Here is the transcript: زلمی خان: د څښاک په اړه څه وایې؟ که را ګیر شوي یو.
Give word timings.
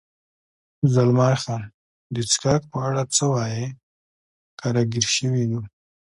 زلمی 0.93 1.33
خان: 1.41 1.61
د 2.13 2.15
څښاک 2.29 2.61
په 2.71 2.77
اړه 2.87 3.01
څه 3.15 3.23
وایې؟ 3.33 3.65
که 4.59 4.67
را 4.75 4.83
ګیر 4.93 5.07
شوي 5.15 5.43
یو. 5.51 5.61